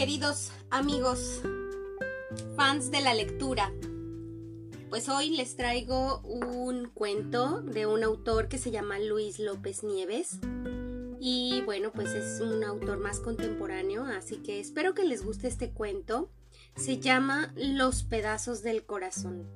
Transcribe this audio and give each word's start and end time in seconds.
Queridos 0.00 0.50
amigos, 0.70 1.42
fans 2.56 2.90
de 2.90 3.02
la 3.02 3.12
lectura, 3.12 3.70
pues 4.88 5.10
hoy 5.10 5.28
les 5.36 5.56
traigo 5.56 6.20
un 6.20 6.88
cuento 6.88 7.60
de 7.60 7.84
un 7.84 8.02
autor 8.02 8.48
que 8.48 8.56
se 8.56 8.70
llama 8.70 8.98
Luis 8.98 9.38
López 9.38 9.84
Nieves. 9.84 10.38
Y 11.20 11.60
bueno, 11.66 11.92
pues 11.92 12.14
es 12.14 12.40
un 12.40 12.64
autor 12.64 12.98
más 12.98 13.20
contemporáneo, 13.20 14.06
así 14.06 14.36
que 14.36 14.58
espero 14.58 14.94
que 14.94 15.04
les 15.04 15.22
guste 15.22 15.48
este 15.48 15.70
cuento. 15.70 16.30
Se 16.76 16.98
llama 16.98 17.52
Los 17.54 18.02
pedazos 18.02 18.62
del 18.62 18.86
corazón. 18.86 19.50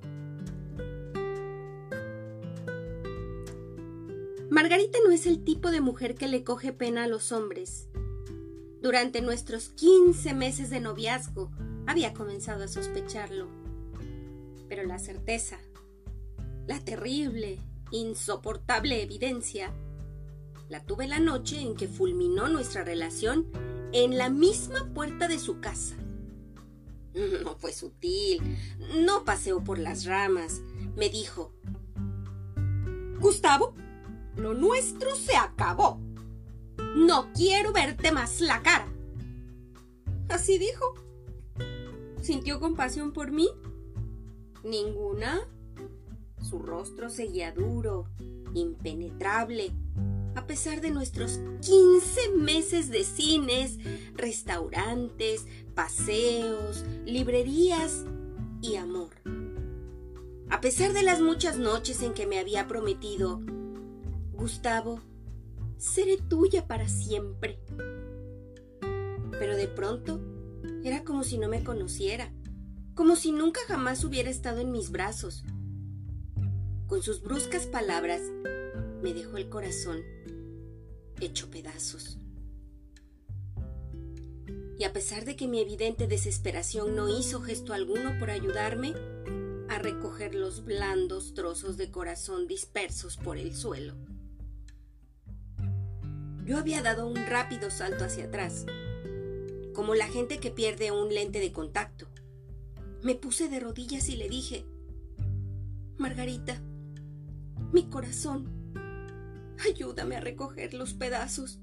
Margarita 4.51 4.99
no 5.07 5.11
es 5.11 5.27
el 5.27 5.43
tipo 5.43 5.71
de 5.71 5.81
mujer 5.81 6.15
que 6.17 6.29
le 6.29 6.45
coge 6.45 6.75
pena 6.75 7.05
a 7.05 7.09
los 7.09 7.33
hombres. 7.33 7.89
Durante 8.85 9.23
nuestros 9.23 9.71
15 9.71 10.35
meses 10.35 10.69
de 10.69 10.79
noviazgo 10.79 11.51
había 11.87 12.13
comenzado 12.13 12.65
a 12.65 12.69
sospecharlo. 12.69 13.49
Pero 14.69 14.85
la 14.85 14.99
certeza, 14.99 15.59
la 16.67 16.79
terrible, 16.81 17.61
insoportable 17.93 19.03
evidencia, 19.03 19.73
la 20.69 20.85
tuve 20.85 21.09
la 21.09 21.19
noche 21.19 21.63
en 21.63 21.77
que 21.77 21.89
fulminó 21.89 22.49
nuestra 22.49 22.85
relación 22.85 23.47
en 23.93 24.19
la 24.19 24.29
misma 24.29 24.93
puerta 24.93 25.29
de 25.29 25.39
su 25.39 25.61
casa. 25.61 25.97
No 27.43 27.57
fue 27.57 27.73
sutil, 27.73 28.43
no 29.03 29.25
paseó 29.25 29.65
por 29.65 29.79
las 29.79 30.05
ramas, 30.05 30.61
me 30.95 31.09
dijo, 31.09 31.55
Gustavo, 33.19 33.75
lo 34.37 34.53
nuestro 34.53 35.17
se 35.17 35.37
acabó. 35.37 36.04
No 36.95 37.33
quiero 37.33 37.73
verte 37.73 38.13
más 38.13 38.41
la 38.41 38.63
cara. 38.63 38.87
Así 40.29 40.59
dijo. 40.59 40.95
¿Sintió 42.23 42.61
compasión 42.61 43.13
por 43.13 43.33
mí? 43.33 43.49
Ninguna. 44.63 45.41
Su 46.41 46.59
rostro 46.61 47.11
seguía 47.11 47.53
duro, 47.53 48.07
impenetrable, 48.55 49.73
a 50.35 50.47
pesar 50.47 50.81
de 50.81 50.91
nuestros 50.91 51.41
15 51.63 52.31
meses 52.37 52.91
de 52.91 53.05
cines, 53.05 53.79
restaurantes, 54.15 55.47
paseos, 55.75 56.85
librerías 57.05 58.05
y 58.61 58.77
amor. 58.77 59.11
A 60.51 60.61
pesar 60.61 60.93
de 60.93 61.03
las 61.03 61.21
muchas 61.21 61.59
noches 61.59 62.03
en 62.03 62.15
que 62.15 62.27
me 62.27 62.39
había 62.39 62.67
prometido, 62.67 63.41
Gustavo, 64.33 65.01
seré 65.79 66.17
tuya 66.17 66.67
para 66.67 66.89
siempre. 66.89 67.59
Pero 69.39 69.57
de 69.57 69.69
pronto 69.69 70.21
era 70.85 71.05
como 71.05 71.25
si 71.25 71.39
no 71.39 71.49
me 71.49 71.65
conociera, 71.65 72.33
como 72.95 73.17
si 73.17 73.33
nunca 73.33 73.61
jamás 73.67 74.05
hubiera 74.05 74.31
estado 74.31 74.61
en 74.61 74.71
mis 74.71 74.91
brazos. 74.91 75.45
Con 76.87 77.03
sus 77.03 77.23
bruscas 77.23 77.67
palabras 77.67 78.21
me 79.03 79.13
dejó 79.13 79.37
el 79.37 79.49
corazón 79.49 80.01
hecho 81.21 81.51
pedazos. 81.51 82.19
Y 84.79 84.85
a 84.85 84.93
pesar 84.93 85.25
de 85.25 85.37
que 85.37 85.47
mi 85.47 85.61
evidente 85.61 86.07
desesperación 86.07 86.97
no 86.97 87.09
hizo 87.09 87.41
gesto 87.41 87.73
alguno 87.73 88.19
por 88.19 88.31
ayudarme 88.31 88.95
a 89.69 89.79
recoger 89.79 90.35
los 90.35 90.65
blandos 90.65 91.35
trozos 91.35 91.77
de 91.77 91.91
corazón 91.91 92.47
dispersos 92.47 93.17
por 93.17 93.39
el 93.39 93.55
suelo. 93.55 93.95
Yo 96.45 96.59
había 96.59 96.83
dado 96.83 97.07
un 97.07 97.17
rápido 97.27 97.71
salto 97.71 98.05
hacia 98.05 98.27
atrás, 98.27 98.67
como 99.73 99.95
la 99.95 100.07
gente 100.07 100.39
que 100.39 100.51
pierde 100.51 100.91
un 100.91 101.13
lente 101.13 101.41
de 101.41 101.53
contacto. 101.53 102.07
Me 103.03 103.15
puse 103.15 103.49
de 103.49 103.61
rodillas 103.61 104.09
y 104.11 104.17
le 104.17 104.29
dije, 104.29 104.67
Margarita, 105.97 106.61
mi 107.73 107.89
corazón, 107.89 108.75
ayúdame 109.67 110.17
a 110.17 110.21
recoger 110.21 110.75
los 110.75 110.93
pedazos. 110.93 111.61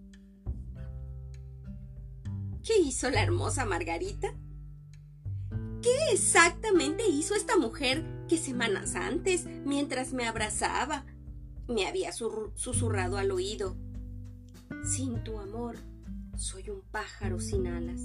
¿Qué 2.64 2.78
hizo 2.80 3.10
la 3.12 3.22
hermosa 3.22 3.66
Margarita? 3.66 4.36
¿Qué 5.82 5.96
exactamente 6.12 7.08
hizo 7.08 7.36
esta 7.36 7.56
mujer 7.56 8.04
que 8.28 8.38
semanas 8.38 8.96
antes, 8.96 9.46
mientras 9.64 10.14
me 10.14 10.28
abrazaba, 10.28 11.06
me 11.68 11.88
había 11.88 12.12
susurrado 12.14 13.18
al 13.18 13.32
oído? 13.32 13.78
Sin 14.84 15.24
tu 15.24 15.40
amor, 15.40 15.78
soy 16.36 16.70
un 16.70 16.82
pájaro 16.92 17.40
sin 17.40 17.68
alas. 17.68 18.02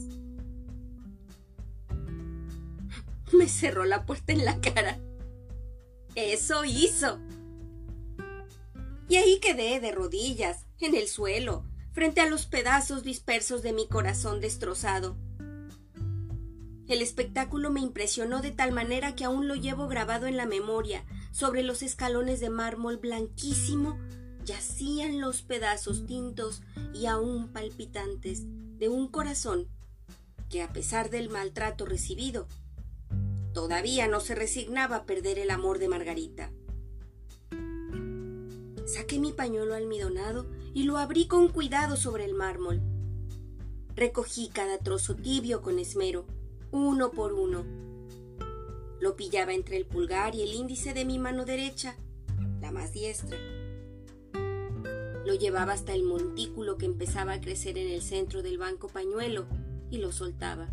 Me 3.32 3.48
cerró 3.48 3.84
la 3.84 4.04
puerta 4.04 4.32
en 4.32 4.44
la 4.44 4.60
cara. 4.60 4.98
Eso 6.14 6.64
hizo. 6.64 7.18
Y 9.08 9.16
ahí 9.16 9.40
quedé 9.40 9.80
de 9.80 9.92
rodillas, 9.92 10.66
en 10.80 10.94
el 10.94 11.08
suelo, 11.08 11.64
frente 11.92 12.20
a 12.20 12.28
los 12.28 12.46
pedazos 12.46 13.02
dispersos 13.02 13.62
de 13.62 13.72
mi 13.72 13.88
corazón 13.88 14.40
destrozado. 14.40 15.16
El 16.88 17.02
espectáculo 17.02 17.70
me 17.70 17.80
impresionó 17.80 18.42
de 18.42 18.52
tal 18.52 18.72
manera 18.72 19.16
que 19.16 19.24
aún 19.24 19.48
lo 19.48 19.54
llevo 19.54 19.88
grabado 19.88 20.26
en 20.26 20.36
la 20.36 20.46
memoria, 20.46 21.04
sobre 21.32 21.62
los 21.62 21.82
escalones 21.82 22.40
de 22.40 22.50
mármol 22.50 22.98
blanquísimo 22.98 23.98
yacían 24.46 25.20
los 25.20 25.42
pedazos 25.42 26.06
tintos 26.06 26.62
y 26.94 27.06
aún 27.06 27.48
palpitantes 27.52 28.44
de 28.78 28.88
un 28.88 29.08
corazón 29.08 29.68
que 30.48 30.62
a 30.62 30.72
pesar 30.72 31.10
del 31.10 31.28
maltrato 31.28 31.84
recibido, 31.84 32.46
todavía 33.52 34.06
no 34.06 34.20
se 34.20 34.36
resignaba 34.36 34.96
a 34.96 35.04
perder 35.04 35.38
el 35.38 35.50
amor 35.50 35.78
de 35.80 35.88
Margarita. 35.88 36.52
Saqué 38.86 39.18
mi 39.18 39.32
pañuelo 39.32 39.74
almidonado 39.74 40.46
y 40.72 40.84
lo 40.84 40.98
abrí 40.98 41.26
con 41.26 41.48
cuidado 41.48 41.96
sobre 41.96 42.24
el 42.24 42.34
mármol. 42.34 42.80
Recogí 43.96 44.48
cada 44.48 44.78
trozo 44.78 45.16
tibio 45.16 45.60
con 45.60 45.80
esmero, 45.80 46.24
uno 46.70 47.10
por 47.10 47.32
uno. 47.32 47.64
Lo 49.00 49.16
pillaba 49.16 49.52
entre 49.54 49.76
el 49.76 49.86
pulgar 49.86 50.36
y 50.36 50.42
el 50.42 50.54
índice 50.54 50.94
de 50.94 51.04
mi 51.04 51.18
mano 51.18 51.44
derecha, 51.44 51.96
la 52.60 52.70
más 52.70 52.92
diestra 52.92 53.36
lo 55.26 55.34
llevaba 55.34 55.72
hasta 55.72 55.92
el 55.92 56.04
montículo 56.04 56.78
que 56.78 56.86
empezaba 56.86 57.32
a 57.32 57.40
crecer 57.40 57.76
en 57.78 57.88
el 57.88 58.00
centro 58.00 58.42
del 58.42 58.58
banco 58.58 58.86
pañuelo 58.86 59.46
y 59.90 59.98
lo 59.98 60.12
soltaba. 60.12 60.68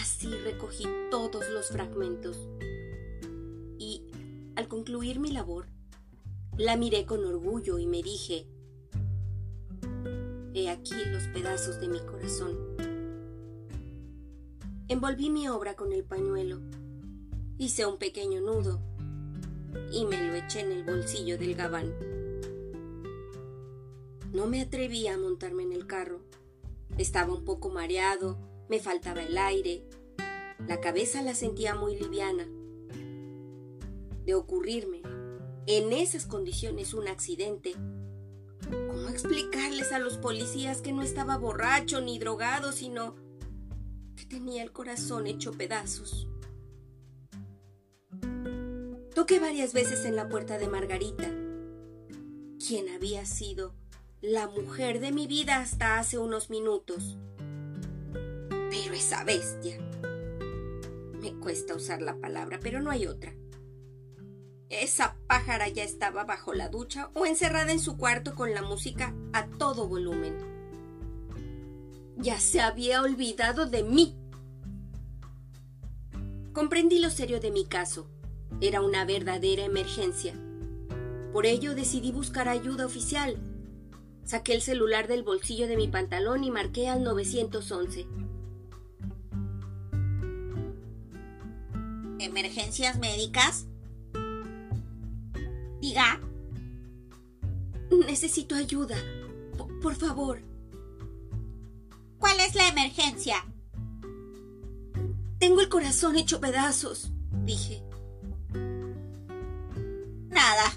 Así 0.00 0.28
recogí 0.28 0.84
todos 1.10 1.50
los 1.50 1.66
fragmentos. 1.66 2.36
Y, 3.76 4.04
al 4.54 4.68
concluir 4.68 5.18
mi 5.18 5.32
labor, 5.32 5.66
la 6.56 6.76
miré 6.76 7.06
con 7.06 7.24
orgullo 7.24 7.78
y 7.78 7.86
me 7.86 8.04
dije, 8.04 8.46
He 10.54 10.68
aquí 10.68 10.94
los 11.10 11.24
pedazos 11.24 11.80
de 11.80 11.88
mi 11.88 11.98
corazón. 11.98 12.56
Envolví 14.86 15.28
mi 15.30 15.48
obra 15.48 15.74
con 15.74 15.92
el 15.92 16.04
pañuelo, 16.04 16.60
hice 17.58 17.84
un 17.86 17.98
pequeño 17.98 18.40
nudo 18.40 18.80
y 19.92 20.04
me 20.04 20.24
lo 20.24 20.34
eché 20.34 20.60
en 20.60 20.70
el 20.72 20.84
bolsillo 20.84 21.36
del 21.36 21.54
gabán. 21.56 22.09
No 24.32 24.46
me 24.46 24.60
atreví 24.60 25.08
a 25.08 25.18
montarme 25.18 25.64
en 25.64 25.72
el 25.72 25.88
carro. 25.88 26.20
Estaba 26.98 27.34
un 27.34 27.44
poco 27.44 27.68
mareado, 27.68 28.38
me 28.68 28.78
faltaba 28.78 29.22
el 29.22 29.36
aire. 29.36 29.82
La 30.68 30.80
cabeza 30.80 31.20
la 31.20 31.34
sentía 31.34 31.74
muy 31.74 31.98
liviana. 31.98 32.46
De 34.24 34.34
ocurrirme 34.36 35.02
en 35.66 35.92
esas 35.92 36.26
condiciones 36.26 36.94
un 36.94 37.08
accidente, 37.08 37.72
¿cómo 38.70 39.08
explicarles 39.08 39.90
a 39.92 39.98
los 39.98 40.16
policías 40.16 40.80
que 40.80 40.92
no 40.92 41.02
estaba 41.02 41.36
borracho 41.36 42.00
ni 42.00 42.20
drogado, 42.20 42.70
sino 42.70 43.16
que 44.14 44.26
tenía 44.26 44.62
el 44.62 44.70
corazón 44.70 45.26
hecho 45.26 45.50
pedazos? 45.50 46.28
Toqué 49.12 49.40
varias 49.40 49.72
veces 49.72 50.04
en 50.04 50.14
la 50.14 50.28
puerta 50.28 50.56
de 50.56 50.68
Margarita, 50.68 51.28
quien 52.64 52.88
había 52.90 53.26
sido 53.26 53.79
la 54.22 54.48
mujer 54.48 55.00
de 55.00 55.12
mi 55.12 55.26
vida 55.26 55.60
hasta 55.60 55.98
hace 55.98 56.18
unos 56.18 56.50
minutos. 56.50 57.16
Pero 58.50 58.94
esa 58.94 59.24
bestia. 59.24 59.78
Me 61.20 61.32
cuesta 61.34 61.74
usar 61.74 62.02
la 62.02 62.16
palabra, 62.16 62.58
pero 62.62 62.80
no 62.80 62.90
hay 62.90 63.06
otra. 63.06 63.34
Esa 64.68 65.16
pájara 65.26 65.68
ya 65.68 65.84
estaba 65.84 66.24
bajo 66.24 66.52
la 66.52 66.68
ducha 66.68 67.10
o 67.14 67.24
encerrada 67.24 67.72
en 67.72 67.80
su 67.80 67.96
cuarto 67.96 68.34
con 68.34 68.52
la 68.52 68.62
música 68.62 69.14
a 69.32 69.46
todo 69.46 69.88
volumen. 69.88 70.36
Ya 72.18 72.38
se 72.38 72.60
había 72.60 73.00
olvidado 73.00 73.66
de 73.66 73.82
mí. 73.82 74.14
Comprendí 76.52 76.98
lo 76.98 77.08
serio 77.08 77.40
de 77.40 77.50
mi 77.50 77.64
caso. 77.64 78.06
Era 78.60 78.82
una 78.82 79.06
verdadera 79.06 79.64
emergencia. 79.64 80.34
Por 81.32 81.46
ello 81.46 81.74
decidí 81.74 82.12
buscar 82.12 82.48
ayuda 82.48 82.84
oficial 82.84 83.38
Saqué 84.30 84.54
el 84.54 84.62
celular 84.62 85.08
del 85.08 85.24
bolsillo 85.24 85.66
de 85.66 85.76
mi 85.76 85.88
pantalón 85.88 86.44
y 86.44 86.52
marqué 86.52 86.88
al 86.88 87.02
911. 87.02 88.06
¿Emergencias 92.20 93.00
médicas? 93.00 93.66
Diga. 95.80 96.20
Necesito 98.06 98.54
ayuda. 98.54 98.94
por 99.82 99.96
favor. 99.96 100.40
¿Cuál 102.20 102.38
es 102.38 102.54
la 102.54 102.68
emergencia? 102.68 103.44
Tengo 105.40 105.60
el 105.60 105.68
corazón 105.68 106.14
hecho 106.14 106.40
pedazos, 106.40 107.10
dije. 107.44 107.82
Nada. 110.28 110.72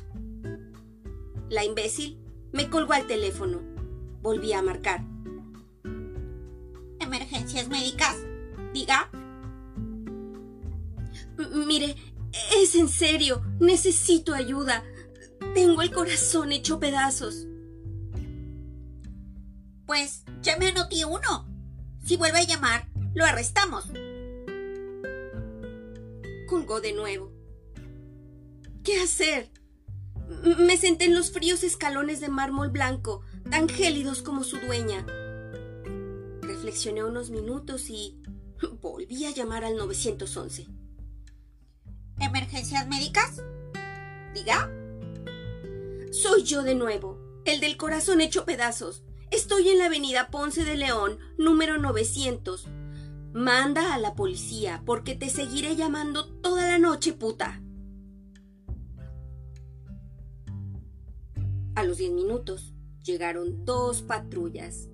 La 1.50 1.64
imbécil 1.64 2.23
me 2.54 2.70
colgó 2.70 2.94
al 2.94 3.08
teléfono. 3.08 3.60
Volví 4.22 4.54
a 4.54 4.62
marcar. 4.62 5.04
¿Emergencias 7.00 7.68
médicas? 7.68 8.16
Diga. 8.74 9.10
mire, 11.68 11.98
es 12.62 12.76
en 12.76 12.88
serio. 12.88 13.42
Necesito 13.60 14.34
ayuda. 14.34 14.84
Tengo 15.54 15.82
el 15.82 15.92
corazón 15.92 16.52
hecho 16.52 16.80
pedazos. 16.80 17.48
Pues 19.86 20.24
llame 20.42 20.68
a 20.68 20.74
Noti 20.74 21.04
uno. 21.04 21.50
Si 22.06 22.18
vuelve 22.18 22.40
a 22.40 22.44
llamar, 22.44 22.88
lo 23.14 23.26
arrestamos. 23.26 23.86
Colgó 26.48 26.82
de 26.82 26.94
nuevo. 26.94 27.32
¿Qué 28.84 29.02
hacer? 29.02 29.53
Me 30.42 30.78
senté 30.78 31.06
en 31.06 31.16
los 31.16 31.32
fríos 31.32 31.64
escalones 31.64 32.20
de 32.20 32.30
mármol 32.30 32.70
blanco, 32.70 33.22
tan 33.50 33.70
gélidos 33.70 34.22
como 34.22 34.44
su 34.44 34.58
dueña. 34.58 35.06
Reflexioné 36.42 37.04
unos 37.04 37.30
minutos 37.30 37.90
y 37.90 38.22
volví 38.82 39.26
a 39.26 39.32
llamar 39.32 39.64
al 39.64 39.78
911. 39.78 40.68
¿Emergencias 42.20 42.88
médicas? 42.88 43.42
Diga. 44.34 44.70
Soy 46.12 46.44
yo 46.44 46.64
de 46.64 46.76
nuevo, 46.76 47.20
el 47.46 47.60
del 47.60 47.78
corazón 47.78 48.22
hecho 48.22 48.46
pedazos. 48.46 49.04
Estoy 49.32 49.70
en 49.70 49.80
la 49.80 49.88
avenida 49.88 50.30
Ponce 50.30 50.64
de 50.64 50.76
León, 50.76 51.18
número 51.38 51.80
900. 51.80 52.68
Manda 53.34 53.96
a 53.96 53.98
la 53.98 54.14
policía, 54.14 54.84
porque 54.86 55.16
te 55.16 55.30
seguiré 55.30 55.76
llamando 55.76 56.28
toda 56.42 56.68
la 56.68 56.78
noche, 56.78 57.14
puta. 57.14 57.63
A 61.76 61.84
los 61.84 61.98
diez 61.98 62.12
minutos 62.12 62.74
llegaron 63.04 63.66
dos 63.66 64.04
patrullas. 64.04 64.90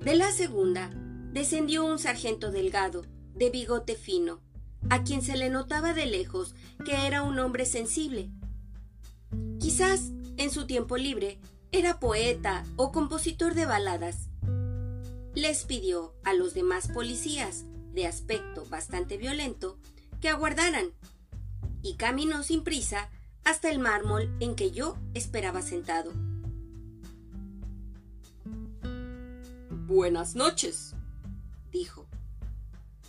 De 0.00 0.14
la 0.14 0.32
segunda 0.32 0.90
descendió 1.32 1.84
un 1.84 1.98
sargento 1.98 2.50
delgado, 2.50 3.04
de 3.34 3.50
bigote 3.50 3.94
fino, 3.94 4.40
a 4.88 5.04
quien 5.04 5.20
se 5.22 5.36
le 5.36 5.50
notaba 5.50 5.92
de 5.92 6.06
lejos 6.06 6.54
que 6.84 7.06
era 7.06 7.22
un 7.22 7.38
hombre 7.38 7.66
sensible. 7.66 8.30
Quizás 9.58 10.12
en 10.38 10.50
su 10.50 10.66
tiempo 10.66 10.96
libre 10.96 11.38
era 11.72 12.00
poeta 12.00 12.64
o 12.76 12.90
compositor 12.90 13.54
de 13.54 13.66
baladas. 13.66 14.30
Les 15.34 15.64
pidió 15.64 16.14
a 16.24 16.32
los 16.32 16.54
demás 16.54 16.88
policías, 16.88 17.64
de 17.92 18.06
aspecto 18.06 18.64
bastante 18.70 19.18
violento, 19.18 19.78
que 20.20 20.28
aguardaran, 20.28 20.86
y 21.82 21.96
caminó 21.96 22.42
sin 22.42 22.64
prisa 22.64 23.10
hasta 23.50 23.68
el 23.70 23.80
mármol 23.80 24.34
en 24.40 24.54
que 24.54 24.70
yo 24.70 24.96
esperaba 25.12 25.60
sentado. 25.60 26.12
Buenas 29.86 30.36
noches, 30.36 30.94
dijo. 31.72 32.06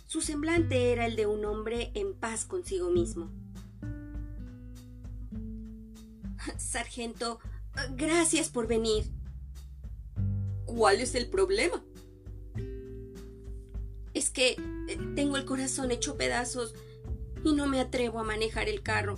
Su 0.06 0.20
semblante 0.20 0.92
era 0.92 1.06
el 1.06 1.16
de 1.16 1.26
un 1.26 1.44
hombre 1.44 1.92
en 1.94 2.14
paz 2.14 2.44
consigo 2.44 2.90
mismo. 2.90 3.30
Sargento, 6.58 7.38
Gracias 7.96 8.48
por 8.48 8.66
venir. 8.66 9.04
¿Cuál 10.66 11.00
es 11.00 11.14
el 11.14 11.28
problema? 11.28 11.82
Es 14.12 14.30
que 14.30 14.50
eh, 14.50 14.98
tengo 15.14 15.36
el 15.36 15.44
corazón 15.44 15.90
hecho 15.90 16.16
pedazos 16.16 16.74
y 17.44 17.54
no 17.54 17.66
me 17.66 17.80
atrevo 17.80 18.20
a 18.20 18.24
manejar 18.24 18.68
el 18.68 18.82
carro. 18.82 19.16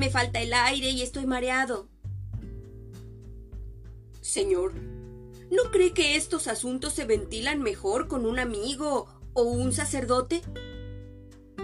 Me 0.00 0.08
falta 0.08 0.40
el 0.40 0.54
aire 0.54 0.88
y 0.88 1.02
estoy 1.02 1.26
mareado. 1.26 1.86
Señor, 4.22 4.72
¿no 5.50 5.70
cree 5.70 5.92
que 5.92 6.16
estos 6.16 6.48
asuntos 6.48 6.94
se 6.94 7.04
ventilan 7.04 7.60
mejor 7.60 8.08
con 8.08 8.24
un 8.24 8.38
amigo 8.38 9.08
o 9.34 9.42
un 9.42 9.74
sacerdote? 9.74 10.40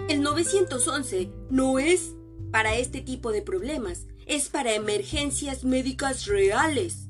El 0.07 0.21
911 0.21 1.31
no 1.49 1.79
es 1.79 2.13
para 2.51 2.75
este 2.77 3.01
tipo 3.01 3.31
de 3.31 3.41
problemas 3.41 4.05
es 4.27 4.49
para 4.49 4.75
emergencias 4.75 5.63
médicas 5.63 6.27
reales. 6.27 7.07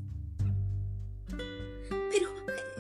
Pero 1.27 2.29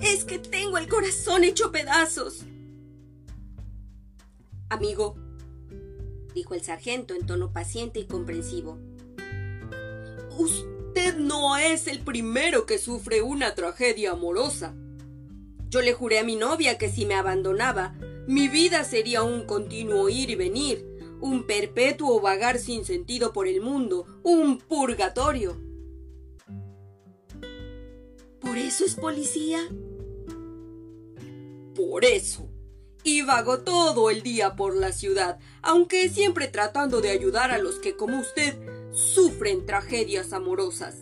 es 0.01 0.23
que 0.23 0.39
tengo 0.39 0.77
el 0.77 0.87
corazón 0.87 1.43
hecho 1.43 1.73
pedazos. 1.73 2.45
Amigo, 4.69 5.17
dijo 6.37 6.53
el 6.53 6.61
sargento 6.61 7.15
en 7.15 7.25
tono 7.25 7.51
paciente 7.51 7.99
y 7.99 8.05
comprensivo. 8.05 8.77
Usted 10.37 11.17
no 11.17 11.57
es 11.57 11.87
el 11.87 12.01
primero 12.01 12.67
que 12.67 12.77
sufre 12.77 13.23
una 13.23 13.55
tragedia 13.55 14.11
amorosa. 14.11 14.75
Yo 15.69 15.81
le 15.81 15.93
juré 15.93 16.19
a 16.19 16.23
mi 16.23 16.35
novia 16.35 16.77
que 16.77 16.89
si 16.89 17.07
me 17.07 17.15
abandonaba, 17.15 17.95
mi 18.27 18.49
vida 18.49 18.83
sería 18.83 19.23
un 19.23 19.45
continuo 19.45 20.09
ir 20.09 20.29
y 20.29 20.35
venir, 20.35 20.85
un 21.21 21.47
perpetuo 21.47 22.21
vagar 22.21 22.59
sin 22.59 22.85
sentido 22.85 23.33
por 23.33 23.47
el 23.47 23.59
mundo, 23.59 24.05
un 24.21 24.59
purgatorio. 24.59 25.59
¿Por 28.39 28.59
eso 28.59 28.85
es 28.85 28.93
policía? 28.93 29.67
Por 31.75 32.05
eso. 32.05 32.47
Y 33.07 33.21
vago 33.21 33.59
todo 33.59 34.09
el 34.09 34.21
día 34.21 34.57
por 34.57 34.75
la 34.75 34.91
ciudad, 34.91 35.39
aunque 35.61 36.09
siempre 36.09 36.49
tratando 36.49 36.99
de 36.99 37.09
ayudar 37.09 37.51
a 37.51 37.57
los 37.57 37.75
que, 37.75 37.95
como 37.95 38.19
usted, 38.19 38.59
sufren 38.91 39.65
tragedias 39.65 40.33
amorosas. 40.33 40.95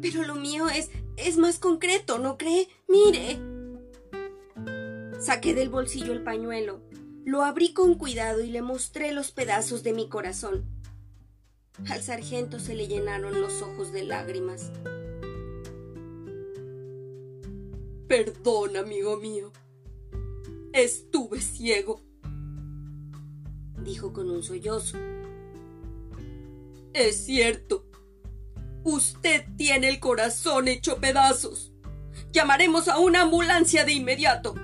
Pero 0.00 0.24
lo 0.24 0.34
mío 0.34 0.68
es 0.68 0.90
es 1.16 1.36
más 1.36 1.60
concreto, 1.60 2.18
¿no 2.18 2.38
cree? 2.38 2.66
Mire. 2.88 3.38
Saqué 5.20 5.54
del 5.54 5.68
bolsillo 5.68 6.12
el 6.12 6.24
pañuelo. 6.24 6.82
Lo 7.24 7.44
abrí 7.44 7.72
con 7.72 7.94
cuidado 7.94 8.42
y 8.42 8.50
le 8.50 8.62
mostré 8.62 9.12
los 9.12 9.30
pedazos 9.30 9.84
de 9.84 9.92
mi 9.92 10.08
corazón. 10.08 10.64
Al 11.88 12.02
sargento 12.02 12.58
se 12.58 12.74
le 12.74 12.88
llenaron 12.88 13.40
los 13.40 13.62
ojos 13.62 13.92
de 13.92 14.02
lágrimas. 14.02 14.72
Perdón, 18.12 18.76
amigo 18.76 19.16
mío. 19.16 19.50
Estuve 20.74 21.40
ciego, 21.40 22.02
dijo 23.82 24.12
con 24.12 24.30
un 24.30 24.42
sollozo. 24.42 24.98
Es 26.92 27.24
cierto. 27.24 27.86
Usted 28.84 29.46
tiene 29.56 29.88
el 29.88 29.98
corazón 29.98 30.68
hecho 30.68 31.00
pedazos. 31.00 31.72
Llamaremos 32.32 32.88
a 32.88 32.98
una 32.98 33.22
ambulancia 33.22 33.86
de 33.86 33.94
inmediato. 33.94 34.56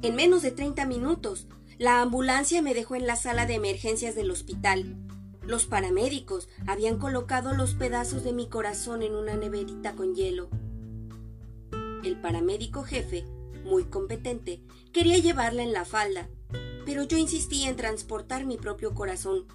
En 0.00 0.16
menos 0.16 0.40
de 0.40 0.52
30 0.52 0.86
minutos, 0.86 1.48
la 1.76 2.00
ambulancia 2.00 2.62
me 2.62 2.72
dejó 2.72 2.96
en 2.96 3.06
la 3.06 3.16
sala 3.16 3.44
de 3.44 3.56
emergencias 3.56 4.14
del 4.14 4.30
hospital. 4.30 4.96
Los 5.42 5.66
paramédicos 5.66 6.48
habían 6.66 6.96
colocado 6.96 7.52
los 7.52 7.74
pedazos 7.74 8.24
de 8.24 8.32
mi 8.32 8.48
corazón 8.48 9.02
en 9.02 9.14
una 9.14 9.36
neverita 9.36 9.94
con 9.94 10.14
hielo. 10.14 10.48
El 12.04 12.20
paramédico 12.20 12.84
jefe, 12.84 13.24
muy 13.64 13.84
competente, 13.84 14.62
quería 14.92 15.18
llevarla 15.18 15.62
en 15.62 15.72
la 15.72 15.84
falda, 15.84 16.28
pero 16.86 17.02
yo 17.02 17.16
insistí 17.18 17.64
en 17.64 17.76
transportar 17.76 18.46
mi 18.46 18.56
propio 18.56 18.94
corazón. 18.94 19.46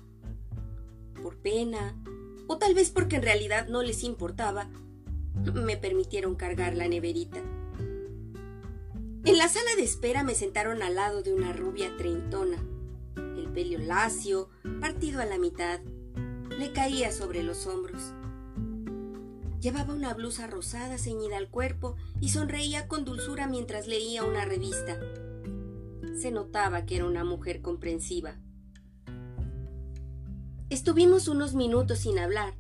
Por 1.22 1.38
pena, 1.38 1.96
o 2.48 2.58
tal 2.58 2.74
vez 2.74 2.90
porque 2.90 3.16
en 3.16 3.22
realidad 3.24 3.68
no 3.70 3.82
les 3.82 4.04
importaba, 4.04 4.70
me 5.54 5.78
permitieron 5.78 6.36
cargar 6.36 6.76
la 6.76 6.88
neverita. 6.88 7.40
En 9.26 9.38
la 9.38 9.48
sala 9.48 9.76
de 9.78 9.84
espera 9.84 10.24
me 10.24 10.36
sentaron 10.36 10.84
al 10.84 10.96
lado 10.96 11.24
de 11.24 11.34
una 11.34 11.54
rubia 11.54 11.96
treintona. 11.96 12.58
El 13.16 13.50
pelo 13.54 13.78
lacio, 13.80 14.50
partido 14.82 15.22
a 15.22 15.26
la 15.26 15.38
mitad, 15.38 15.80
le 16.60 16.74
caía 16.74 17.12
sobre 17.12 17.42
los 17.42 17.66
hombros. 17.68 18.14
Llevaba 19.64 19.94
una 19.94 20.14
blusa 20.14 20.46
rosada 20.46 20.98
ceñida 20.98 21.38
al 21.38 21.48
cuerpo 21.48 21.96
y 22.20 22.30
sonreía 22.30 22.90
con 22.90 23.06
dulzura 23.06 23.48
mientras 23.48 23.88
leía 23.88 24.26
una 24.26 24.44
revista. 24.44 25.00
Se 26.20 26.32
notaba 26.32 26.86
que 26.86 26.98
era 26.98 27.06
una 27.06 27.24
mujer 27.24 27.62
comprensiva. 27.62 28.42
Estuvimos 30.70 31.30
unos 31.30 31.54
minutos 31.56 32.00
sin 32.00 32.20
hablar. 32.20 32.56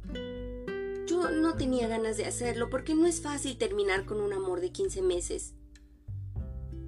Yo 1.05 1.29
no 1.29 1.55
tenía 1.55 1.89
ganas 1.89 2.15
de 2.15 2.25
hacerlo 2.25 2.69
porque 2.69 2.95
no 2.95 3.05
es 3.05 3.21
fácil 3.21 3.57
terminar 3.57 4.05
con 4.05 4.21
un 4.21 4.31
amor 4.31 4.61
de 4.61 4.71
15 4.71 5.01
meses. 5.01 5.55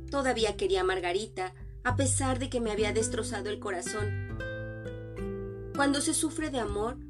Todavía 0.09 0.55
quería 0.55 0.79
a 0.79 0.85
Margarita, 0.85 1.53
a 1.83 1.97
pesar 1.97 2.39
de 2.39 2.49
que 2.49 2.61
me 2.61 2.71
había 2.71 2.93
destrozado 2.93 3.49
el 3.49 3.59
corazón. 3.59 4.29
Cuando 5.75 5.99
se 5.99 6.13
sufre 6.13 6.51
de 6.51 6.59
amor, 6.59 7.04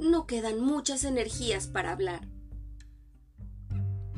no 0.00 0.26
quedan 0.26 0.60
muchas 0.60 1.04
energías 1.04 1.66
para 1.66 1.92
hablar. 1.92 2.28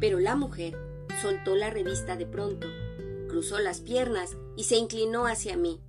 Pero 0.01 0.21
la 0.21 0.37
mujer 0.37 0.77
soltó 1.21 1.57
la 1.57 1.71
revista 1.71 2.17
de 2.17 2.27
pronto, 2.27 2.69
cruzó 3.29 3.59
las 3.59 3.81
piernas 3.81 4.37
y 4.57 4.65
se 4.65 4.77
inclinó 4.77 5.27
hacia 5.27 5.57
mí. 5.57 5.81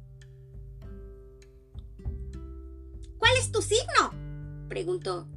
¿Cuál 3.18 3.32
es 3.38 3.52
tu 3.52 3.62
signo? 3.62 4.68
preguntó. 4.68 5.28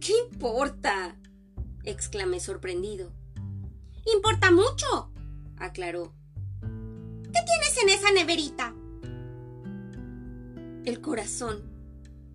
¿Qué 0.00 0.12
importa? 0.30 1.16
exclamé 1.84 2.40
sorprendido. 2.40 3.12
Importa 4.12 4.50
mucho, 4.50 5.12
aclaró. 5.56 6.12
¿Qué 6.60 7.40
tienes 7.46 7.78
en 7.82 7.88
esa 7.88 8.12
neverita? 8.12 8.74
El 10.84 11.00
corazón. 11.00 11.62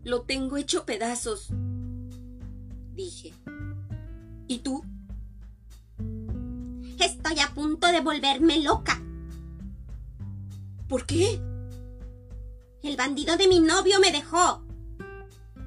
Lo 0.04 0.22
tengo 0.22 0.56
hecho 0.56 0.86
pedazos, 0.86 1.50
dije. 2.94 3.34
¿Y 4.48 4.60
tú? 4.60 4.84
Estoy 7.00 7.40
a 7.40 7.54
punto 7.54 7.88
de 7.88 8.00
volverme 8.00 8.62
loca. 8.62 9.02
¿Por 10.88 11.06
qué? 11.06 11.42
El 12.84 12.96
bandido 12.96 13.36
de 13.36 13.50
mi 13.50 13.60
novio 13.60 14.00
me 14.00 14.12
dejó. 14.12 14.64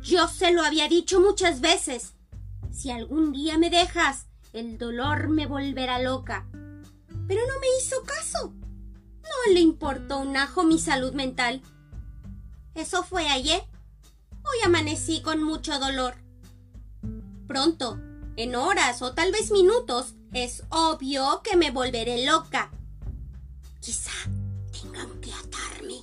Yo 0.02 0.26
se 0.26 0.50
lo 0.52 0.62
había 0.62 0.88
dicho 0.88 1.20
muchas 1.20 1.60
veces. 1.60 2.14
Si 2.72 2.90
algún 2.90 3.32
día 3.32 3.58
me 3.58 3.68
dejas, 3.68 4.26
el 4.54 4.78
dolor 4.78 5.28
me 5.28 5.46
volverá 5.46 6.00
loca. 6.00 6.48
Pero 7.28 7.42
no 7.46 7.60
me 7.60 7.66
hizo 7.78 8.02
caso. 8.04 8.54
No 9.22 9.52
le 9.52 9.60
importó 9.60 10.18
un 10.18 10.36
ajo 10.38 10.64
mi 10.64 10.78
salud 10.78 11.12
mental. 11.12 11.60
Eso 12.74 13.02
fue 13.02 13.26
ayer. 13.28 13.62
Hoy 14.44 14.58
amanecí 14.64 15.22
con 15.22 15.42
mucho 15.42 15.78
dolor. 15.78 16.14
Pronto, 17.46 17.98
en 18.36 18.54
horas 18.54 19.02
o 19.02 19.12
tal 19.12 19.32
vez 19.32 19.50
minutos, 19.50 20.14
es 20.32 20.62
obvio 20.70 21.42
que 21.42 21.56
me 21.56 21.70
volveré 21.70 22.24
loca. 22.24 22.70
Quizá 23.80 24.12
tengan 24.70 25.20
que 25.20 25.32
atarme. 25.32 25.96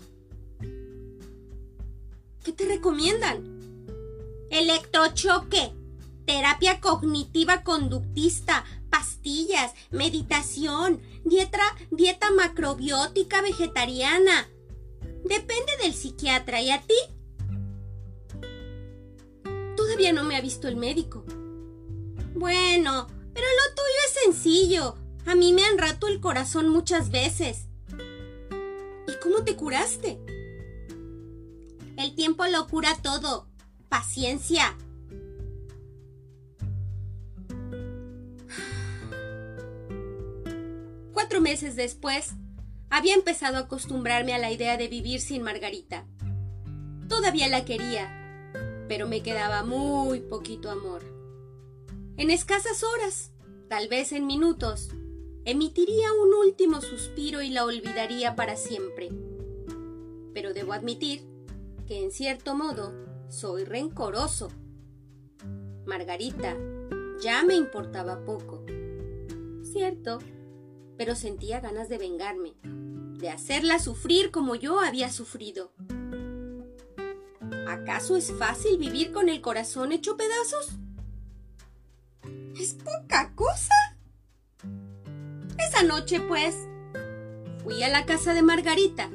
¿Qué 2.44 2.52
te 2.52 2.66
recomiendan? 2.66 3.58
Electrochoque, 4.50 5.74
terapia 6.26 6.82
cognitiva 6.82 7.64
conductista, 7.64 8.66
pastillas, 8.90 9.74
meditación, 9.92 11.02
dieta, 11.24 11.60
dieta 11.92 12.32
macrobiótica 12.32 13.42
vegetariana. 13.42 14.48
Depende 15.28 15.72
del 15.82 15.94
psiquiatra. 15.94 16.62
¿Y 16.62 16.72
a 16.72 16.82
ti? 16.82 16.96
Todavía 19.76 20.14
no 20.14 20.24
me 20.24 20.36
ha 20.36 20.42
visto 20.42 20.68
el 20.68 20.76
médico. 20.76 21.26
Bueno, 22.34 23.08
pero 23.34 23.48
lo 23.48 23.76
tuyo 23.76 24.00
es 24.06 24.24
sencillo. 24.24 24.96
A 25.26 25.36
mí 25.36 25.54
me 25.54 25.64
han 25.64 25.78
rato 25.78 26.08
el 26.08 26.20
corazón 26.20 26.70
muchas 26.70 27.12
veces. 27.12 27.68
¿Y 29.08 29.20
cómo 29.22 29.44
te 29.44 29.56
curaste? 29.56 30.20
El 31.98 32.16
tiempo 32.16 32.46
lo 32.46 32.68
cura 32.68 32.96
todo. 33.02 33.48
Paciencia. 33.90 34.78
Cuatro 41.12 41.42
meses 41.42 41.76
después, 41.76 42.34
había 42.90 43.14
empezado 43.16 43.58
a 43.58 43.62
acostumbrarme 43.62 44.34
a 44.34 44.38
la 44.38 44.52
idea 44.52 44.78
de 44.78 44.88
vivir 44.88 45.22
sin 45.22 45.44
Margarita. 45.44 46.06
Todavía 47.08 47.48
la 47.48 47.66
quería, 47.66 48.54
pero 48.88 49.08
me 49.08 49.22
quedaba 49.22 49.64
muy 49.64 50.22
poquito 50.22 50.70
amor. 50.70 51.04
En 52.18 52.32
escasas 52.32 52.84
horas, 52.84 53.32
tal 53.70 53.88
vez 53.88 54.12
en 54.12 54.26
minutos, 54.26 54.90
emitiría 55.46 56.12
un 56.14 56.34
último 56.34 56.82
suspiro 56.82 57.42
y 57.42 57.50
la 57.50 57.64
olvidaría 57.64 58.36
para 58.36 58.56
siempre. 58.56 59.10
Pero 60.34 60.54
debo 60.54 60.74
admitir 60.74 61.26
que 61.86 62.04
en 62.04 62.12
cierto 62.12 62.56
modo 62.56 62.94
soy 63.30 63.64
rencoroso. 63.64 64.50
Margarita 65.86 66.58
ya 67.22 67.44
me 67.44 67.56
importaba 67.56 68.24
poco. 68.26 68.64
Cierto, 69.64 70.20
pero 70.98 71.16
sentía 71.16 71.60
ganas 71.60 71.90
de 71.90 71.98
vengarme, 71.98 72.54
de 72.64 73.30
hacerla 73.30 73.80
sufrir 73.80 74.32
como 74.32 74.56
yo 74.56 74.80
había 74.80 75.12
sufrido. 75.12 75.72
¿Acaso 77.68 78.16
es 78.16 78.32
fácil 78.32 78.78
vivir 78.78 79.12
con 79.12 79.30
el 79.30 79.42
corazón 79.42 79.92
hecho 79.92 80.18
pedazos? 80.18 80.70
¿Es 82.60 82.74
poca 82.74 83.34
cosa? 83.36 83.74
Esa 85.58 85.84
noche, 85.84 86.20
pues, 86.22 86.56
fui 87.64 87.84
a 87.84 87.90
la 87.90 88.06
casa 88.06 88.34
de 88.34 88.42
Margarita 88.42 89.10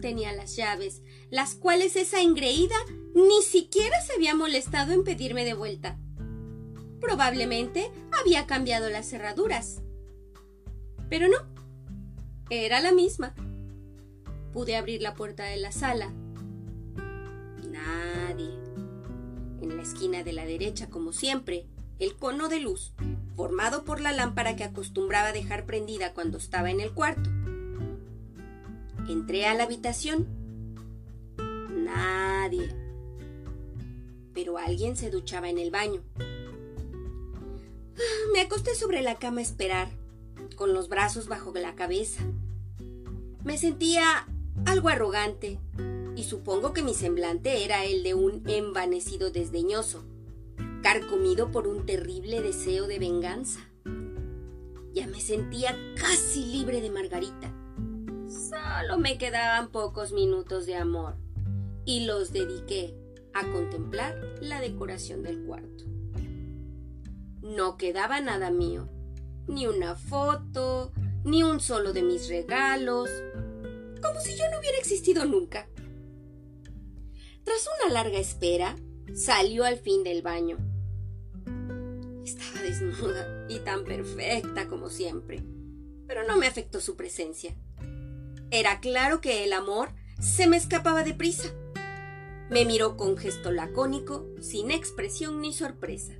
tenía 0.00 0.32
las 0.32 0.56
llaves, 0.56 1.02
las 1.30 1.54
cuales 1.54 1.96
esa 1.96 2.20
engreída 2.20 2.76
ni 3.14 3.42
siquiera 3.42 4.00
se 4.02 4.14
había 4.14 4.34
molestado 4.34 4.92
en 4.92 5.04
pedirme 5.04 5.44
de 5.44 5.54
vuelta. 5.54 5.98
Probablemente 7.00 7.90
había 8.20 8.46
cambiado 8.46 8.88
las 8.90 9.08
cerraduras. 9.08 9.80
Pero 11.14 11.28
no, 11.28 11.36
era 12.50 12.80
la 12.80 12.90
misma. 12.90 13.36
Pude 14.52 14.74
abrir 14.74 15.00
la 15.00 15.14
puerta 15.14 15.44
de 15.44 15.58
la 15.58 15.70
sala. 15.70 16.12
Nadie. 17.70 18.50
En 19.62 19.76
la 19.76 19.82
esquina 19.84 20.24
de 20.24 20.32
la 20.32 20.44
derecha, 20.44 20.90
como 20.90 21.12
siempre, 21.12 21.68
el 22.00 22.16
cono 22.16 22.48
de 22.48 22.58
luz, 22.58 22.94
formado 23.36 23.84
por 23.84 24.00
la 24.00 24.10
lámpara 24.10 24.56
que 24.56 24.64
acostumbraba 24.64 25.30
dejar 25.30 25.66
prendida 25.66 26.14
cuando 26.14 26.36
estaba 26.36 26.72
en 26.72 26.80
el 26.80 26.92
cuarto. 26.92 27.30
Entré 29.08 29.46
a 29.46 29.54
la 29.54 29.62
habitación. 29.62 30.26
Nadie. 31.70 32.74
Pero 34.32 34.58
alguien 34.58 34.96
se 34.96 35.10
duchaba 35.10 35.48
en 35.48 35.58
el 35.58 35.70
baño. 35.70 36.02
Me 38.32 38.40
acosté 38.40 38.74
sobre 38.74 39.00
la 39.00 39.14
cama 39.14 39.38
a 39.38 39.42
esperar, 39.42 39.92
con 40.56 40.72
los 40.72 40.88
brazos 40.88 41.28
bajo 41.28 41.52
la 41.54 41.74
cabeza. 41.74 42.22
Me 43.44 43.58
sentía 43.58 44.26
algo 44.66 44.88
arrogante, 44.88 45.58
y 46.16 46.24
supongo 46.24 46.72
que 46.72 46.82
mi 46.82 46.94
semblante 46.94 47.64
era 47.64 47.84
el 47.84 48.02
de 48.02 48.14
un 48.14 48.42
envanecido 48.46 49.30
desdeñoso, 49.30 50.04
carcomido 50.82 51.50
por 51.50 51.66
un 51.66 51.86
terrible 51.86 52.40
deseo 52.40 52.86
de 52.86 52.98
venganza. 52.98 53.60
Ya 54.92 55.06
me 55.06 55.20
sentía 55.20 55.76
casi 55.96 56.44
libre 56.46 56.80
de 56.80 56.90
Margarita 56.90 57.52
Solo 58.34 58.98
me 58.98 59.18
quedaban 59.18 59.70
pocos 59.70 60.12
minutos 60.12 60.66
de 60.66 60.76
amor 60.76 61.14
y 61.84 62.06
los 62.06 62.32
dediqué 62.32 62.96
a 63.32 63.46
contemplar 63.52 64.16
la 64.40 64.60
decoración 64.60 65.22
del 65.22 65.44
cuarto. 65.44 65.84
No 67.42 67.76
quedaba 67.76 68.20
nada 68.20 68.50
mío, 68.50 68.88
ni 69.46 69.66
una 69.66 69.96
foto, 69.96 70.92
ni 71.24 71.42
un 71.42 71.60
solo 71.60 71.92
de 71.92 72.02
mis 72.02 72.28
regalos, 72.28 73.10
como 74.02 74.20
si 74.20 74.36
yo 74.36 74.44
no 74.50 74.58
hubiera 74.58 74.78
existido 74.78 75.24
nunca. 75.24 75.68
Tras 77.44 77.68
una 77.80 77.92
larga 77.92 78.18
espera, 78.18 78.76
salió 79.14 79.64
al 79.64 79.78
fin 79.78 80.02
del 80.04 80.22
baño. 80.22 80.58
Estaba 82.24 82.62
desnuda 82.62 83.46
y 83.48 83.58
tan 83.60 83.84
perfecta 83.84 84.66
como 84.66 84.88
siempre, 84.88 85.42
pero 86.06 86.26
no 86.26 86.36
me 86.36 86.46
afectó 86.46 86.80
su 86.80 86.96
presencia. 86.96 87.54
Era 88.50 88.80
claro 88.80 89.20
que 89.20 89.44
el 89.44 89.52
amor 89.52 89.90
se 90.20 90.46
me 90.46 90.56
escapaba 90.56 91.02
de 91.02 91.14
prisa. 91.14 91.48
Me 92.50 92.64
miró 92.64 92.96
con 92.96 93.16
gesto 93.16 93.50
lacónico, 93.50 94.26
sin 94.40 94.70
expresión 94.70 95.40
ni 95.40 95.52
sorpresa. 95.52 96.14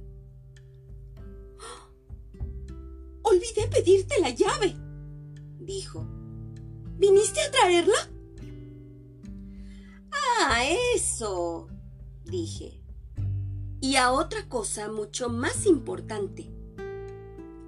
Olvidé 3.35 3.67
pedirte 3.67 4.21
la 4.21 4.31
llave, 4.31 4.77
dijo. 5.59 6.07
¿Viniste 6.99 7.41
a 7.41 7.51
traerla? 7.51 8.09
Ah, 10.13 10.63
eso, 10.95 11.67
dije. 12.25 12.81
Y 13.81 13.97
a 13.97 14.13
otra 14.13 14.49
cosa 14.49 14.89
mucho 14.89 15.31
más 15.31 15.67
importante. 15.67 16.49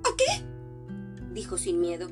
¿A 0.05 0.17
qué? 0.17 0.45
dijo 1.33 1.59
sin 1.59 1.81
miedo. 1.81 2.11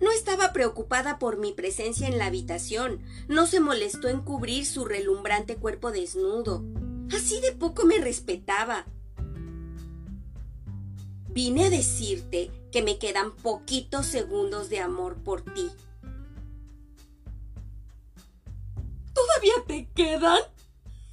No 0.00 0.12
estaba 0.12 0.52
preocupada 0.52 1.18
por 1.18 1.38
mi 1.38 1.52
presencia 1.52 2.06
en 2.06 2.18
la 2.18 2.26
habitación, 2.26 3.02
no 3.26 3.48
se 3.48 3.58
molestó 3.58 4.08
en 4.08 4.20
cubrir 4.20 4.64
su 4.64 4.84
relumbrante 4.84 5.56
cuerpo 5.56 5.90
desnudo. 5.90 6.62
Así 7.12 7.40
de 7.40 7.50
poco 7.50 7.84
me 7.84 7.98
respetaba. 7.98 8.86
Vine 11.34 11.66
a 11.66 11.70
decirte 11.70 12.50
que 12.70 12.80
me 12.80 12.98
quedan 12.98 13.34
poquitos 13.34 14.06
segundos 14.06 14.70
de 14.70 14.78
amor 14.78 15.16
por 15.24 15.42
ti. 15.42 15.68
¿Todavía 19.12 19.54
te 19.66 19.88
quedan? 19.96 20.38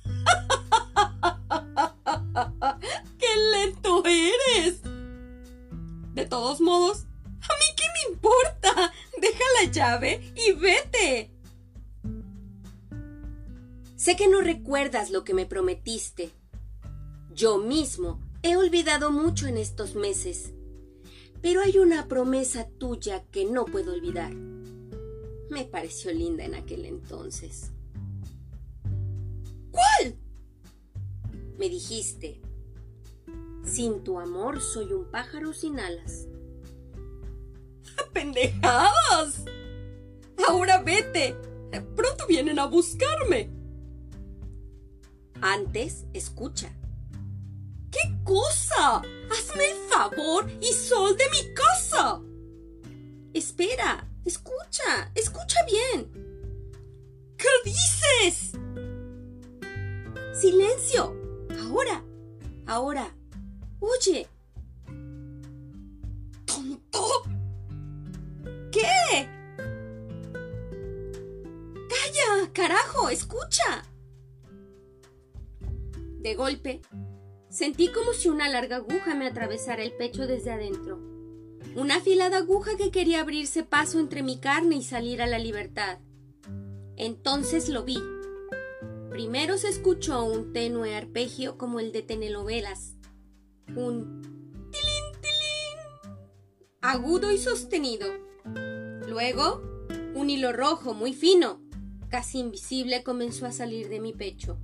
¡Qué 3.17 3.27
lento 3.51 4.03
eres! 4.05 4.83
De 6.13 6.27
todos 6.27 6.61
modos, 6.61 7.07
¿a 7.25 7.53
mí 7.57 7.65
qué 7.75 7.85
me 7.95 8.03
importa? 8.13 8.93
Deja 9.19 9.43
la 9.59 9.65
llave 9.71 10.31
y 10.35 10.51
vete. 10.51 11.31
Sé 13.95 14.15
que 14.15 14.27
no 14.27 14.41
recuerdas 14.41 15.09
lo 15.09 15.23
que 15.23 15.33
me 15.33 15.47
prometiste. 15.47 16.31
Yo 17.31 17.57
mismo 17.57 18.19
he 18.43 18.57
olvidado 18.57 19.11
mucho 19.11 19.47
en 19.47 19.57
estos 19.57 19.95
meses, 19.95 20.53
pero 21.41 21.61
hay 21.61 21.77
una 21.77 22.07
promesa 22.07 22.67
tuya 22.77 23.23
que 23.31 23.45
no 23.45 23.65
puedo 23.65 23.93
olvidar. 23.93 24.33
Me 25.49 25.65
pareció 25.65 26.11
linda 26.11 26.45
en 26.45 26.55
aquel 26.55 26.85
entonces. 26.85 27.71
¿Cuál? 29.71 30.15
Me 31.57 31.69
dijiste, 31.69 32.41
sin 33.63 34.03
tu 34.03 34.19
amor 34.19 34.61
soy 34.61 34.93
un 34.93 35.05
pájaro 35.05 35.53
sin 35.53 35.79
alas. 35.79 36.27
¡Pendejadas! 38.13 39.45
Ahora 40.47 40.81
vete. 40.81 41.35
Pronto 41.95 42.25
vienen 42.27 42.59
a 42.59 42.65
buscarme. 42.65 43.49
Antes, 45.41 46.05
escucha. 46.13 46.75
¿Qué 48.21 48.33
cosa? 48.33 49.01
Hazme 49.31 49.71
el 49.71 49.77
favor 49.89 50.49
y 50.61 50.73
sol 50.73 51.15
de 51.17 51.23
mi 51.29 51.53
casa. 51.53 52.21
Espera, 53.33 54.07
escucha, 54.25 55.11
escucha 55.15 55.57
bien. 55.65 56.11
¿Qué 57.37 57.47
dices? 57.65 58.51
Silencio. 60.39 61.15
Ahora, 61.61 62.03
ahora. 62.67 63.15
Oye. 63.79 64.27
¿Tonto? 66.45 67.23
¿Qué? 68.71 69.29
Calla, 71.89 72.51
carajo, 72.53 73.09
escucha. 73.09 73.83
De 76.19 76.35
golpe, 76.35 76.81
sentí 77.51 77.89
como 77.89 78.13
si 78.13 78.29
una 78.29 78.49
larga 78.49 78.77
aguja 78.77 79.13
me 79.13 79.27
atravesara 79.27 79.83
el 79.83 79.91
pecho 79.91 80.25
desde 80.25 80.51
adentro. 80.51 80.99
Una 81.75 81.97
afilada 81.97 82.37
aguja 82.37 82.77
que 82.77 82.89
quería 82.89 83.21
abrirse 83.21 83.61
paso 83.63 83.99
entre 83.99 84.23
mi 84.23 84.39
carne 84.39 84.77
y 84.77 84.83
salir 84.83 85.21
a 85.21 85.27
la 85.27 85.37
libertad. 85.37 85.99
Entonces 86.97 87.69
lo 87.69 87.83
vi. 87.83 87.99
Primero 89.09 89.57
se 89.57 89.69
escuchó 89.69 90.23
un 90.23 90.53
tenue 90.53 90.95
arpegio 90.95 91.57
como 91.57 91.79
el 91.79 91.91
de 91.91 92.01
telenovelas 92.01 92.95
un 93.75 94.21
tilín, 94.71 95.21
tilín, 95.21 96.17
agudo 96.81 97.31
y 97.31 97.37
sostenido. 97.37 98.07
Luego, 99.07 99.61
un 100.15 100.29
hilo 100.29 100.51
rojo 100.51 100.93
muy 100.93 101.13
fino, 101.13 101.61
casi 102.09 102.39
invisible, 102.39 103.03
comenzó 103.03 103.45
a 103.45 103.51
salir 103.51 103.89
de 103.89 103.99
mi 103.99 104.13
pecho. 104.13 104.57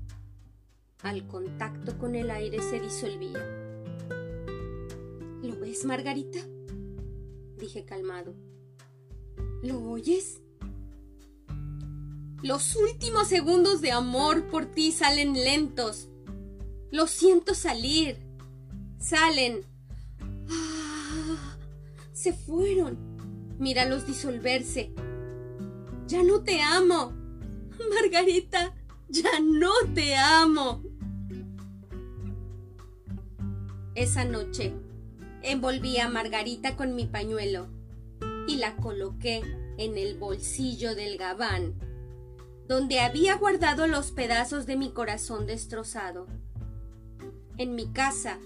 Al 1.04 1.28
contacto 1.28 1.98
con 1.98 2.16
el 2.16 2.32
aire 2.32 2.62
se 2.62 2.80
disolvía. 2.80 3.44
¿Lo 5.44 5.60
ves, 5.60 5.86
Margarita? 5.86 6.40
dije 7.58 7.86
calmado. 7.86 8.36
¿Lo 9.64 9.82
oyes? 9.82 10.42
Los 12.44 12.76
últimos 12.76 13.28
segundos 13.28 13.82
de 13.82 13.92
amor 13.92 14.46
por 14.48 14.66
ti 14.66 14.92
salen 14.92 15.34
lentos. 15.34 16.08
Lo 16.92 17.08
siento 17.08 17.54
salir 17.54 18.28
Salen. 19.00 19.64
Ah, 20.50 21.58
se 22.12 22.34
fueron. 22.34 22.98
Míralos 23.60 24.06
disolverse. 24.06 24.92
Ya 26.08 26.24
no 26.24 26.44
te 26.44 26.62
amo. 26.62 27.14
Margarita, 27.90 28.74
ya 29.08 29.40
no 29.42 29.72
te 29.94 30.16
amo. 30.16 30.84
Esa 33.98 34.26
noche 34.26 34.74
envolví 35.42 35.98
a 35.98 36.08
Margarita 36.08 36.76
con 36.76 36.94
mi 36.94 37.08
pañuelo 37.08 37.66
y 38.48 38.58
la 38.58 38.76
coloqué 38.76 39.42
en 39.80 39.98
el 39.98 40.20
bolsillo 40.20 40.94
del 40.94 41.18
gabán, 41.18 41.74
donde 42.68 43.00
había 43.00 43.36
guardado 43.38 43.88
los 43.88 44.12
pedazos 44.12 44.68
de 44.68 44.78
mi 44.78 44.92
corazón 44.92 45.48
destrozado. 45.48 46.28
En 47.58 47.74
mi 47.74 47.92
casa 47.92 48.38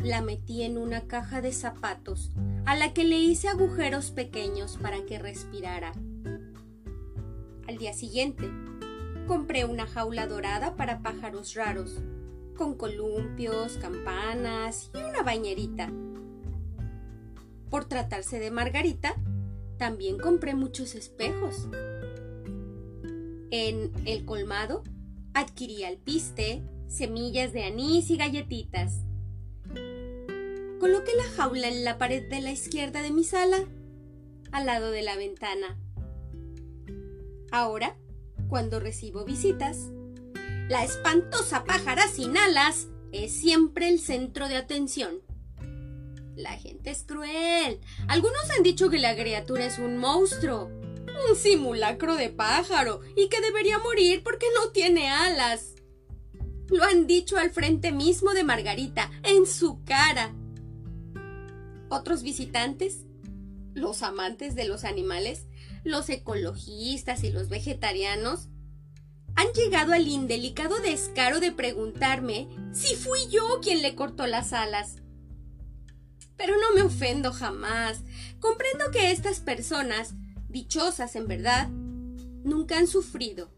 la 0.00 0.22
metí 0.22 0.62
en 0.62 0.78
una 0.78 1.08
caja 1.08 1.40
de 1.40 1.52
zapatos, 1.52 2.30
a 2.64 2.76
la 2.76 2.94
que 2.94 3.02
le 3.02 3.18
hice 3.18 3.48
agujeros 3.48 4.12
pequeños 4.12 4.78
para 4.80 5.04
que 5.06 5.18
respirara. 5.18 5.90
Al 7.66 7.78
día 7.78 7.94
siguiente, 7.94 8.48
compré 9.26 9.64
una 9.64 9.88
jaula 9.88 10.28
dorada 10.28 10.76
para 10.76 11.02
pájaros 11.02 11.54
raros, 11.54 11.98
con 12.54 12.76
columpios, 12.76 13.76
campanas 13.78 14.90
y 14.94 14.98
una 14.98 15.22
bañerita. 15.22 15.92
Por 17.70 17.84
tratarse 17.86 18.38
de 18.38 18.50
Margarita, 18.50 19.16
también 19.78 20.18
compré 20.18 20.54
muchos 20.54 20.94
espejos. 20.94 21.68
En 23.50 23.92
el 24.04 24.24
colmado, 24.24 24.82
adquirí 25.34 25.84
alpiste, 25.84 26.62
semillas 26.86 27.52
de 27.52 27.64
anís 27.64 28.10
y 28.10 28.16
galletitas. 28.16 29.02
Coloqué 30.80 31.12
la 31.16 31.24
jaula 31.36 31.68
en 31.68 31.84
la 31.84 31.98
pared 31.98 32.28
de 32.28 32.40
la 32.40 32.52
izquierda 32.52 33.02
de 33.02 33.10
mi 33.10 33.24
sala, 33.24 33.64
al 34.52 34.66
lado 34.66 34.90
de 34.90 35.02
la 35.02 35.16
ventana. 35.16 35.78
Ahora, 37.50 37.96
cuando 38.48 38.80
recibo 38.80 39.24
visitas, 39.24 39.90
la 40.68 40.84
espantosa 40.84 41.64
pájara 41.64 42.08
sin 42.08 42.36
alas 42.36 42.88
es 43.12 43.32
siempre 43.32 43.88
el 43.88 44.00
centro 44.00 44.48
de 44.48 44.56
atención. 44.56 45.20
La 46.36 46.52
gente 46.52 46.90
es 46.90 47.04
cruel. 47.04 47.80
Algunos 48.08 48.50
han 48.56 48.62
dicho 48.62 48.90
que 48.90 48.98
la 48.98 49.14
criatura 49.14 49.66
es 49.66 49.78
un 49.78 49.98
monstruo, 49.98 50.70
un 51.28 51.36
simulacro 51.36 52.16
de 52.16 52.30
pájaro 52.30 53.00
y 53.16 53.28
que 53.28 53.40
debería 53.40 53.78
morir 53.78 54.22
porque 54.24 54.46
no 54.54 54.70
tiene 54.70 55.10
alas. 55.10 55.74
Lo 56.68 56.82
han 56.82 57.06
dicho 57.06 57.36
al 57.36 57.50
frente 57.50 57.92
mismo 57.92 58.32
de 58.32 58.42
Margarita, 58.42 59.10
en 59.22 59.46
su 59.46 59.84
cara 59.84 60.34
otros 61.88 62.22
visitantes, 62.22 63.04
los 63.74 64.02
amantes 64.02 64.54
de 64.54 64.64
los 64.64 64.84
animales, 64.84 65.46
los 65.84 66.08
ecologistas 66.08 67.24
y 67.24 67.30
los 67.30 67.48
vegetarianos, 67.48 68.48
han 69.36 69.52
llegado 69.54 69.92
al 69.92 70.06
indelicado 70.06 70.78
descaro 70.80 71.40
de 71.40 71.52
preguntarme 71.52 72.48
si 72.72 72.94
fui 72.94 73.18
yo 73.30 73.60
quien 73.60 73.82
le 73.82 73.94
cortó 73.94 74.26
las 74.26 74.52
alas. 74.52 74.96
Pero 76.36 76.54
no 76.56 76.74
me 76.74 76.82
ofendo 76.82 77.32
jamás. 77.32 78.02
Comprendo 78.40 78.90
que 78.90 79.10
estas 79.10 79.40
personas, 79.40 80.14
dichosas 80.48 81.16
en 81.16 81.26
verdad, 81.26 81.68
nunca 82.44 82.78
han 82.78 82.86
sufrido, 82.86 83.50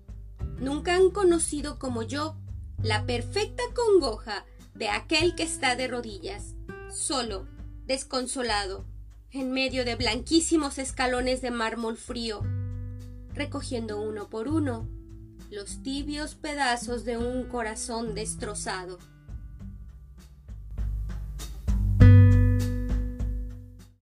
nunca 0.59 0.95
han 0.95 1.11
conocido 1.11 1.79
como 1.79 2.03
yo 2.03 2.37
la 2.83 3.05
perfecta 3.07 3.63
congoja 3.75 4.45
de 4.75 4.89
aquel 4.89 5.35
que 5.35 5.43
está 5.43 5.77
de 5.77 5.89
rodillas, 5.89 6.55
solo 6.91 7.47
desconsolado, 7.87 8.87
en 9.31 9.53
medio 9.53 9.85
de 9.85 9.97
blanquísimos 9.97 10.79
escalones 10.79 11.41
de 11.41 11.51
mármol 11.51 11.97
frío, 11.97 12.43
recogiendo 13.33 14.01
uno 14.01 14.29
por 14.29 14.49
uno 14.49 14.89
los 15.51 15.83
tibios 15.83 16.35
pedazos 16.35 17.05
de 17.05 17.17
un 17.17 17.45
corazón 17.45 18.15
destrozado. 18.15 18.99